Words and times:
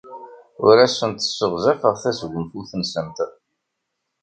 Ur 0.65 0.75
asent-sseɣzafeɣ 0.85 1.95
tasgunfut-nsent. 2.03 3.17